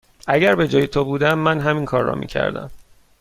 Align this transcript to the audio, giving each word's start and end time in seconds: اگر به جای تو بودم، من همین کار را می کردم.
اگر 0.27 0.55
به 0.55 0.67
جای 0.67 0.87
تو 0.87 1.03
بودم، 1.05 1.33
من 1.39 1.59
همین 1.59 1.85
کار 1.85 2.03
را 2.03 2.15
می 2.15 2.27
کردم. 2.27 2.71